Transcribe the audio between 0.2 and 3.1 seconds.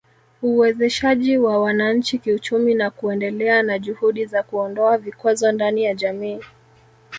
Uwezeshaji wa wananchi kiuchumi na